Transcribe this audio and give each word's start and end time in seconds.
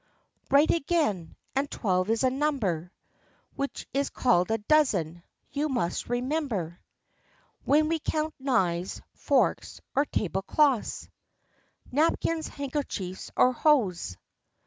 "Eight 0.51 0.71
again. 0.71 1.35
And 1.55 1.69
twelve 1.69 2.09
is 2.09 2.23
a 2.23 2.31
number 2.31 2.91
Which 3.55 3.85
is 3.93 4.09
called 4.09 4.49
a 4.49 4.57
dozen, 4.57 5.21
you 5.51 5.69
must 5.69 6.09
remember, 6.09 6.81
When 7.65 7.87
we 7.87 7.99
count 7.99 8.33
knives, 8.39 8.99
forks, 9.13 9.79
or 9.95 10.05
tablecloths, 10.05 11.07
Napkins, 11.91 12.47
handkerchiefs, 12.47 13.29
or 13.35 13.51
hose. 13.53 14.17